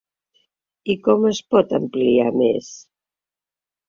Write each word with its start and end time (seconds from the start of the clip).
I 0.93 0.95
com 1.07 1.27
es 1.31 1.41
pot 1.55 1.75
ampliar 1.79 2.31
més? 2.39 2.71